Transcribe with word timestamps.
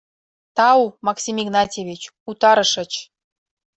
Тау, 0.55 0.81
Максим 1.07 1.35
Игнатьевич, 1.43 2.01
утарышыч. 2.29 2.91